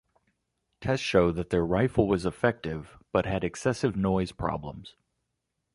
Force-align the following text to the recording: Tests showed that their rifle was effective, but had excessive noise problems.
Tests 0.79 1.05
showed 1.05 1.35
that 1.35 1.51
their 1.51 1.63
rifle 1.63 2.07
was 2.07 2.25
effective, 2.25 2.97
but 3.11 3.27
had 3.27 3.43
excessive 3.43 3.95
noise 3.95 4.31
problems. 4.31 4.95